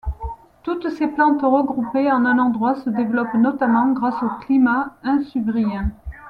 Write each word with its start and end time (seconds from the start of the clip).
Toutes 0.63 0.89
ces 0.89 1.07
plantes 1.09 1.43
regroupées 1.43 2.11
en 2.11 2.25
un 2.25 2.39
endroit 2.39 2.73
se 2.73 2.89
développent 2.89 3.35
notamment 3.35 3.91
grâce 3.91 4.19
au 4.23 4.29
climat 4.43 4.95
insubrien. 5.03 5.91